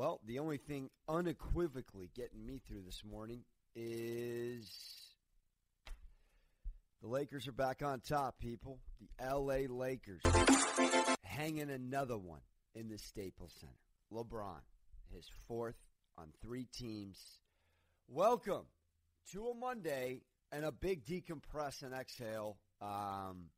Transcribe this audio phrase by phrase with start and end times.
[0.00, 3.42] Well, the only thing unequivocally getting me through this morning
[3.76, 4.66] is
[7.02, 8.78] the Lakers are back on top, people.
[8.98, 10.22] The LA Lakers
[11.22, 12.40] hanging another one
[12.74, 13.74] in the Staples Center.
[14.10, 14.62] LeBron,
[15.14, 15.76] his fourth
[16.16, 17.18] on three teams.
[18.08, 18.64] Welcome
[19.32, 22.56] to a Monday and a big decompress and exhale.
[22.80, 23.50] Um,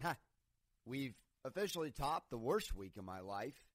[0.84, 3.66] we've officially topped the worst week of my life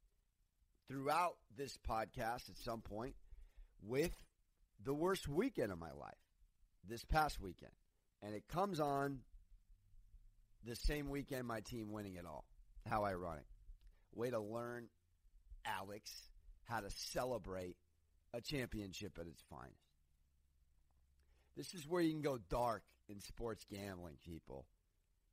[0.87, 3.15] throughout this podcast at some point
[3.81, 4.13] with
[4.83, 6.13] the worst weekend of my life
[6.87, 7.71] this past weekend.
[8.21, 9.19] And it comes on
[10.63, 12.45] the same weekend my team winning it all.
[12.87, 13.45] How ironic.
[14.13, 14.87] Way to learn,
[15.65, 16.11] Alex,
[16.65, 17.77] how to celebrate
[18.33, 19.75] a championship at its finest.
[21.55, 24.65] This is where you can go dark in sports gambling, people.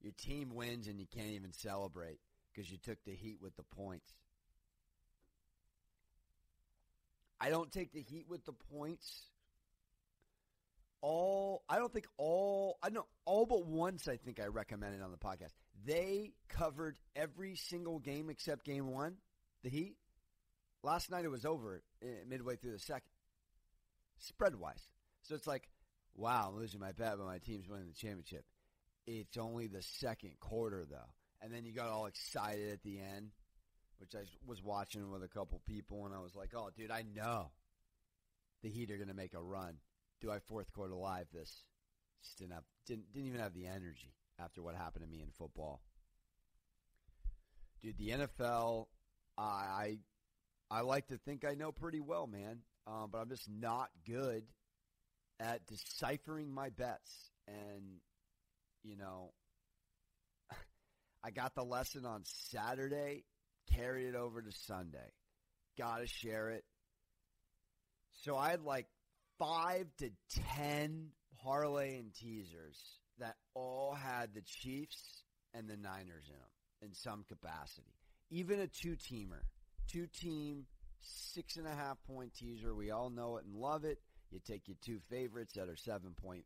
[0.01, 2.19] Your team wins and you can't even celebrate
[2.53, 4.13] because you took the heat with the points.
[7.41, 9.23] I don't take the heat with the points.
[11.01, 15.13] All I don't think all I know all but once I think I recommended on
[15.13, 15.53] the podcast.
[15.85, 19.17] They covered every single game except game one,
[19.63, 19.95] the Heat.
[20.83, 23.11] Last night it was over eh, midway through the second,
[24.19, 24.83] spread wise.
[25.23, 25.69] So it's like,
[26.17, 28.45] wow, I'm losing my bet, but my team's winning the championship.
[29.07, 33.31] It's only the second quarter though, and then you got all excited at the end
[33.99, 37.03] which I was watching with a couple people, and I was like, "Oh, dude, I
[37.15, 37.51] know
[38.63, 39.75] the Heat are going to make a run.
[40.21, 41.63] Do I fourth quarter live this?
[42.23, 45.31] Just didn't have, didn't didn't even have the energy after what happened to me in
[45.31, 45.81] football,
[47.83, 47.99] dude.
[47.99, 48.87] The NFL,
[49.37, 49.99] I I
[50.71, 54.45] I like to think I know pretty well, man, um, but I'm just not good
[55.39, 58.01] at deciphering my bets, and
[58.83, 59.33] you know.
[61.25, 63.25] I got the lesson on Saturday
[63.75, 65.13] carried it over to Sunday.
[65.77, 66.65] Got to share it.
[68.23, 68.87] So I had like
[69.39, 70.11] five to
[70.57, 71.09] ten
[71.43, 72.79] parlay and teasers
[73.19, 75.23] that all had the Chiefs
[75.55, 77.95] and the Niners in them in some capacity.
[78.31, 79.43] Even a two teamer,
[79.91, 80.67] two team,
[81.01, 82.75] six and a half point teaser.
[82.75, 83.99] We all know it and love it.
[84.31, 86.45] You take your two favorites that are seven point,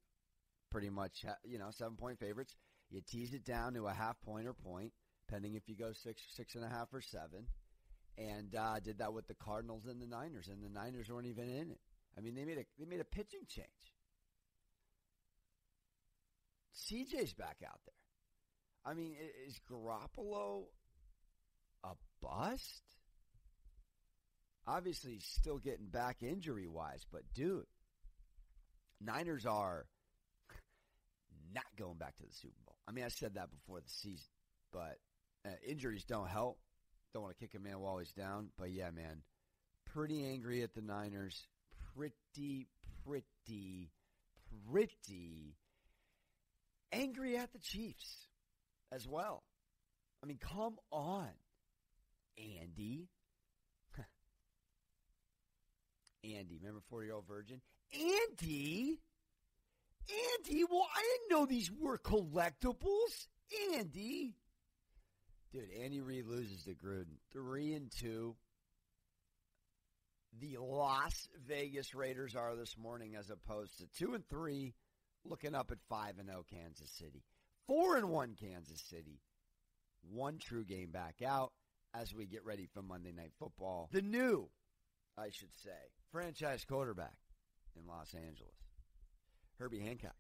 [0.71, 2.55] pretty much, you know, seven point favorites.
[2.91, 4.93] You tease it down to a half point or point
[5.33, 7.47] depending if you go six, six and a half, or seven.
[8.19, 11.49] And uh, did that with the Cardinals and the Niners, and the Niners weren't even
[11.49, 11.81] in it.
[12.17, 13.67] I mean, they made a they made a pitching change.
[16.77, 17.95] CJ's back out there.
[18.85, 19.15] I mean,
[19.47, 20.65] is Garoppolo
[21.85, 22.83] a bust?
[24.67, 27.65] Obviously, he's still getting back injury wise, but dude,
[29.01, 29.87] Niners are
[31.55, 32.77] not going back to the Super Bowl.
[32.87, 34.29] I mean, I said that before the season,
[34.73, 34.99] but
[35.47, 36.59] uh, injuries don't help.
[37.13, 39.23] Don't want to kick a man while he's down, but yeah, man,
[39.93, 41.47] pretty angry at the Niners.
[41.95, 42.69] Pretty,
[43.05, 43.91] pretty,
[44.71, 45.57] pretty
[46.91, 48.29] angry at the Chiefs
[48.91, 49.43] as well.
[50.23, 51.29] I mean, come on,
[52.39, 53.09] Andy.
[56.25, 57.61] Andy, remember 40 year old virgin?
[57.93, 59.01] Andy?
[60.09, 63.27] Andy, well, I didn't know these were collectibles.
[63.75, 64.35] Andy.
[65.53, 67.19] Dude, Andy Reid loses to Gruden.
[67.31, 68.37] Three and two.
[70.41, 74.73] The Las Vegas Raiders are this morning as opposed to two and three,
[75.27, 77.23] looking up at five and oh Kansas City.
[77.67, 79.21] Four and one Kansas City.
[80.11, 81.53] One true game back out
[81.95, 83.91] as we get ready for Monday Night Football.
[83.93, 84.49] The new,
[85.19, 85.71] I should say,
[86.11, 87.19] franchise quarterback
[87.77, 88.57] in Los Angeles,
[89.59, 90.17] Herbie Hancock.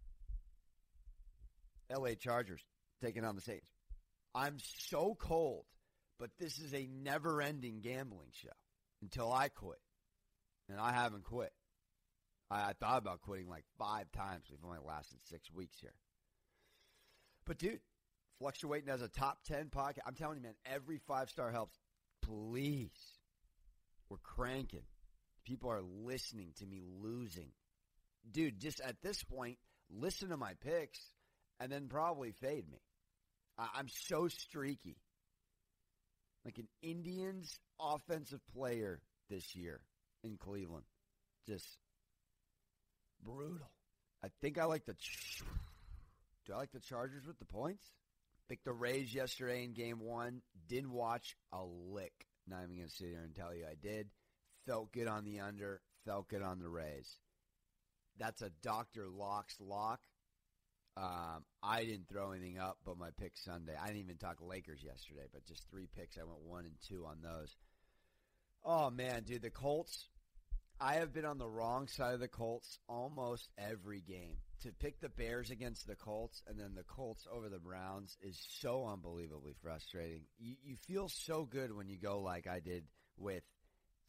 [1.88, 2.16] L.A.
[2.16, 2.62] Chargers
[3.00, 3.66] taking on the Saints.
[4.34, 4.56] I'm
[4.88, 5.64] so cold,
[6.18, 8.48] but this is a never ending gambling show
[9.02, 9.80] until I quit.
[10.68, 11.52] And I haven't quit.
[12.50, 14.44] I, I thought about quitting like five times.
[14.50, 15.94] We've only lasted six weeks here.
[17.44, 17.80] But dude,
[18.38, 19.98] fluctuating as a top 10 podcast.
[20.06, 21.78] I'm telling you, man, every five star helps.
[22.22, 22.90] Please.
[24.08, 24.84] We're cranking.
[25.44, 27.50] People are listening to me losing.
[28.30, 29.58] Dude, just at this point,
[29.90, 31.00] listen to my picks
[31.58, 32.78] and then probably fade me.
[33.58, 34.96] Uh, I'm so streaky.
[36.44, 39.00] Like an Indians offensive player
[39.30, 39.80] this year
[40.24, 40.84] in Cleveland.
[41.48, 41.66] Just
[43.24, 43.70] brutal.
[44.24, 44.96] I think I like the.
[46.46, 47.84] Do I like the Chargers with the points?
[48.48, 50.42] Picked the Rays yesterday in game one.
[50.68, 52.12] Didn't watch a lick.
[52.48, 54.08] Not even going to sit here and tell you I did.
[54.66, 55.80] Felt good on the under.
[56.04, 57.16] Felt good on the Rays.
[58.18, 59.08] That's a Dr.
[59.08, 60.00] Locke's lock.
[60.96, 63.74] Um, I didn't throw anything up, but my pick Sunday.
[63.80, 66.18] I didn't even talk Lakers yesterday, but just three picks.
[66.18, 67.56] I went one and two on those.
[68.64, 70.08] Oh man, dude, the Colts.
[70.80, 74.36] I have been on the wrong side of the Colts almost every game.
[74.62, 78.40] To pick the Bears against the Colts and then the Colts over the Browns is
[78.60, 80.22] so unbelievably frustrating.
[80.38, 82.84] You, you feel so good when you go like I did
[83.16, 83.42] with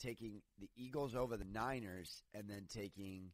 [0.01, 3.31] taking the Eagles over the Niners and then taking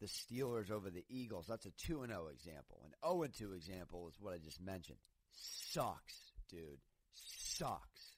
[0.00, 1.46] the Steelers over the Eagles.
[1.48, 2.80] That's a 2 and 0 example.
[2.84, 4.98] An 0 and 2 example is what I just mentioned.
[5.32, 6.14] Sucks,
[6.50, 6.80] dude.
[7.12, 8.16] Sucks.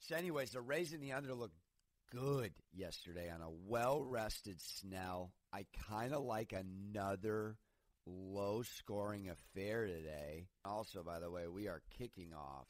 [0.00, 1.58] So, anyways, the Rays in the under looked
[2.12, 5.32] good yesterday on a well rested Snell.
[5.52, 7.56] I kind of like another
[8.06, 10.46] low scoring affair today.
[10.64, 12.66] Also, by the way, we are kicking off.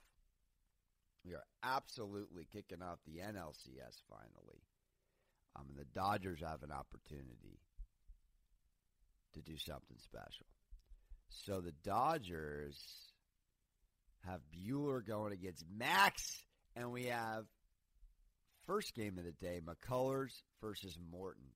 [1.24, 4.62] We are absolutely kicking off the NLCS finally.
[5.56, 7.58] Um, and the Dodgers have an opportunity
[9.34, 10.46] to do something special.
[11.28, 12.76] So the Dodgers
[14.26, 16.44] have Buehler going against Max,
[16.76, 17.44] and we have
[18.66, 21.46] first game of the day, McCullers versus Morton.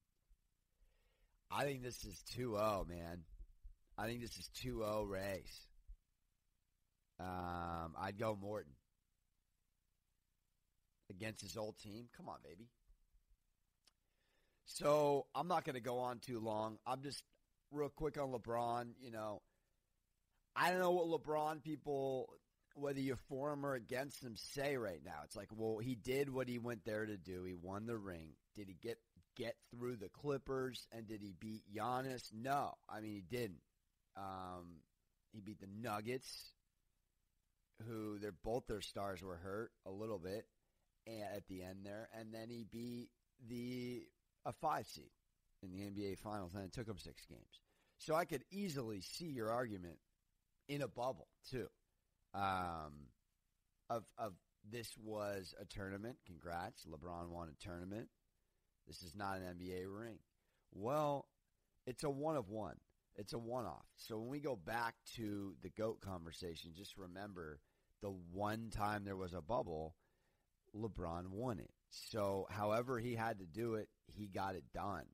[1.50, 3.23] I think this is 2-0, man.
[3.97, 5.67] I think this is 2-0 Rays.
[7.20, 8.73] Um, I'd go Morton
[11.11, 12.06] against his old team.
[12.17, 12.69] Come on, baby.
[14.67, 16.79] So I'm not going to go on too long.
[16.87, 17.23] I'm just
[17.70, 18.93] real quick on LeBron.
[19.00, 19.43] You know,
[20.56, 22.28] I don't know what LeBron people,
[22.75, 25.20] whether you're for him or against him, say right now.
[25.25, 27.44] It's like, well, he did what he went there to do.
[27.44, 28.31] He won the ring.
[28.56, 28.99] Did he get
[29.37, 32.22] get through the Clippers and did he beat Giannis?
[32.32, 33.62] No, I mean he didn't.
[34.17, 34.81] Um,
[35.32, 36.52] he beat the Nuggets,
[37.87, 40.46] who they're both their stars were hurt a little bit
[41.06, 43.08] at the end there, and then he beat
[43.49, 44.05] the
[44.46, 45.10] a five seed
[45.64, 47.61] in the NBA Finals, and it took them six games.
[47.99, 49.99] So I could easily see your argument
[50.69, 51.69] in a bubble too.
[52.34, 53.08] Um,
[53.88, 54.34] of of
[54.69, 56.16] this was a tournament.
[56.26, 58.08] Congrats, LeBron won a tournament.
[58.87, 60.19] This is not an NBA ring.
[60.72, 61.26] Well,
[61.87, 62.76] it's a one of one.
[63.17, 63.87] It's a one off.
[63.96, 67.60] So when we go back to the GOAT conversation, just remember
[68.02, 69.94] the one time there was a bubble,
[70.76, 71.70] LeBron won it.
[71.90, 75.05] So however he had to do it, he got it done.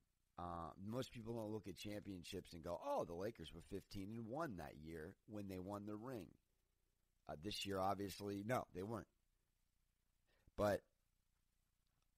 [0.41, 4.27] Uh, most people don't look at championships and go, "Oh, the Lakers were 15 and
[4.27, 6.29] one that year when they won the ring."
[7.29, 9.07] Uh, this year, obviously, no, they weren't.
[10.57, 10.81] But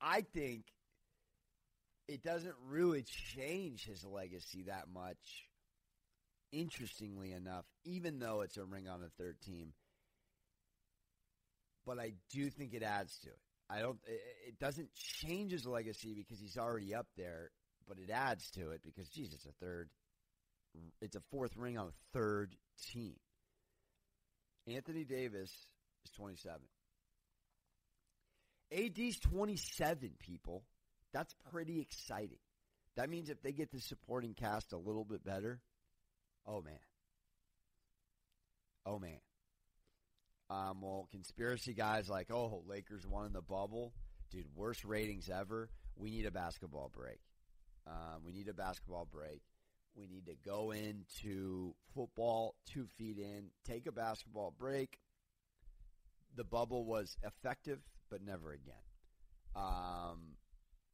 [0.00, 0.64] I think
[2.06, 5.48] it doesn't really change his legacy that much.
[6.52, 9.72] Interestingly enough, even though it's a ring on the third team,
[11.86, 13.38] but I do think it adds to it.
[13.70, 13.98] I don't.
[14.46, 17.50] It doesn't change his legacy because he's already up there,
[17.88, 19.88] but it adds to it because, it's a third.
[21.00, 22.56] It's a fourth ring on a third
[22.92, 23.16] team.
[24.66, 25.50] Anthony Davis
[26.04, 26.60] is 27.
[28.72, 30.64] AD's 27, people.
[31.12, 32.38] That's pretty exciting.
[32.96, 35.60] That means if they get the supporting cast a little bit better,
[36.46, 36.78] oh man.
[38.86, 39.20] Oh man.
[40.50, 43.92] Um, well, conspiracy guys like, oh, Lakers won in the bubble.
[44.30, 45.70] Dude, worst ratings ever.
[45.96, 47.20] We need a basketball break.
[47.86, 49.42] Um, we need a basketball break.
[49.96, 54.98] We need to go into football two feet in, take a basketball break.
[56.34, 57.80] The bubble was effective,
[58.10, 58.74] but never again.
[59.54, 60.36] Um,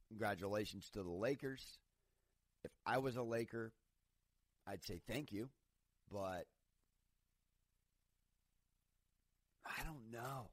[0.09, 1.79] congratulations to the Lakers.
[2.65, 3.71] If I was a Laker,
[4.67, 5.49] I'd say thank you,
[6.11, 6.45] but
[9.65, 10.49] I don't know.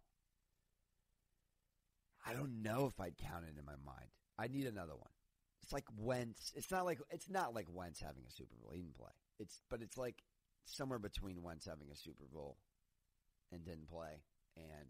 [2.24, 4.08] I don't know if I'd count it in my mind.
[4.38, 5.10] I need another one.
[5.66, 6.52] It's like Wentz.
[6.54, 8.70] It's not like it's not like Wentz having a Super Bowl.
[8.72, 9.10] He didn't play.
[9.40, 10.22] It's but it's like
[10.64, 12.56] somewhere between Wentz having a Super Bowl
[13.50, 14.22] and didn't play
[14.56, 14.86] and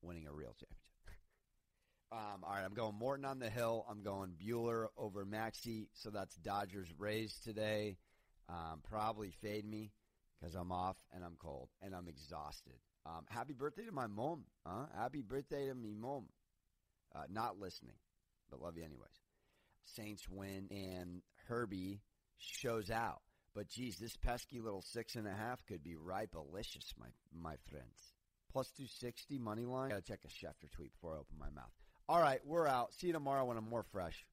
[0.00, 1.26] winning a real championship.
[2.12, 3.84] um, all right, I'm going Morton on the hill.
[3.90, 5.88] I'm going Buehler over Maxey.
[5.92, 7.96] So that's Dodgers Rays today.
[8.48, 9.90] Um, probably fade me
[10.40, 12.78] because I'm off and I'm cold and I'm exhausted.
[13.04, 14.44] Um, happy birthday to my mom.
[14.64, 14.86] Huh?
[14.96, 16.26] Happy birthday to me mom.
[17.12, 17.96] Uh, not listening,
[18.52, 19.21] but love you anyways.
[19.84, 22.00] Saints win and Herbie
[22.38, 23.20] shows out.
[23.54, 27.56] But geez, this pesky little six and a half could be ripe delicious, my my
[27.68, 28.14] friends.
[28.50, 29.90] Plus two sixty money line.
[29.90, 31.72] Gotta check a Schefter tweet before I open my mouth.
[32.08, 32.92] All right, we're out.
[32.94, 34.24] See you tomorrow when I'm more fresh.